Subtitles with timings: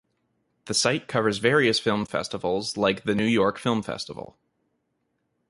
[0.65, 4.35] The site covers various film festivals like the New York Film Festival.